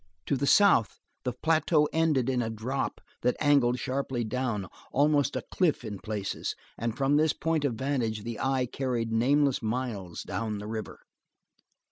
To 0.25 0.35
the 0.35 0.47
south 0.47 0.97
the 1.25 1.31
plateau 1.31 1.87
ended 1.93 2.27
in 2.27 2.41
a 2.41 2.49
drop 2.49 3.01
that 3.21 3.37
angled 3.39 3.77
sharply 3.77 4.23
down, 4.23 4.67
almost 4.91 5.35
a 5.35 5.43
cliff 5.51 5.85
in 5.85 5.99
places, 5.99 6.55
and 6.75 6.97
from 6.97 7.17
this 7.17 7.33
point 7.33 7.63
of 7.65 7.75
vantage 7.75 8.23
the 8.23 8.39
eye 8.39 8.65
carried 8.65 9.11
nameless 9.11 9.61
miles 9.61 10.23
down 10.23 10.57
the 10.57 10.65
river. 10.65 11.01